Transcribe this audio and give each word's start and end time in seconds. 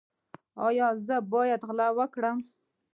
ایا 0.65 0.87
زه 1.05 1.17
باید 1.33 1.61
غلا 1.67 1.87
وکړم؟ 1.97 2.37